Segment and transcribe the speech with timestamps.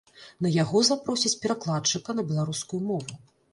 [0.45, 3.23] На яго запросяць перакладчыка на беларускую мову.